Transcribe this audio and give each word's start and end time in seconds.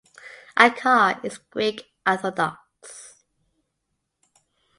Akar 0.57 1.19
is 1.23 1.37
Greek 1.37 1.91
Orthodox. 2.07 3.21